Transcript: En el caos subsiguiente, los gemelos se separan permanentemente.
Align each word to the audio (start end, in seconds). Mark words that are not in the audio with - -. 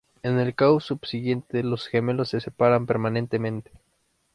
En 0.23 0.39
el 0.39 0.55
caos 0.55 0.85
subsiguiente, 0.85 1.61
los 1.61 1.85
gemelos 1.85 2.29
se 2.29 2.41
separan 2.41 2.87
permanentemente. 2.87 3.69